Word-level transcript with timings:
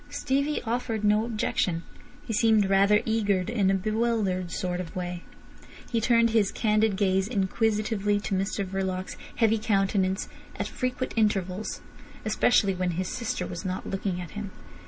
Stevie 0.09 0.63
offered 0.63 1.03
no 1.03 1.25
objection. 1.25 1.83
He 2.25 2.33
seemed 2.33 2.67
rather 2.71 3.03
eager, 3.05 3.41
in 3.41 3.69
a 3.69 3.75
bewildered 3.75 4.49
sort 4.49 4.79
of 4.81 4.95
way. 4.95 5.21
He 5.91 6.01
turned 6.01 6.31
his 6.31 6.51
candid 6.51 6.95
gaze 6.95 7.27
inquisitively 7.27 8.19
to 8.21 8.33
Mr 8.33 8.65
Verloc's 8.65 9.15
heavy 9.35 9.59
countenance 9.59 10.27
at 10.55 10.67
frequent 10.67 11.13
intervals, 11.15 11.81
especially 12.25 12.73
when 12.73 12.91
his 12.97 13.09
sister 13.09 13.45
was 13.45 13.63
not 13.63 13.87
looking 13.87 14.19
at 14.19 14.31
him. 14.31 14.49